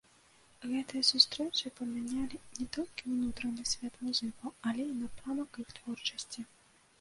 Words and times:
Гэтыя 0.69 1.03
сустрэчы 1.09 1.71
памянялі 1.79 2.39
не 2.61 2.67
толькі 2.77 3.11
ўнутраны 3.13 3.67
свет 3.73 4.01
музыкаў, 4.07 4.49
але 4.73 4.83
і 4.87 4.97
напрамак 5.05 5.61
іх 5.67 5.79
творчасці. 5.83 6.41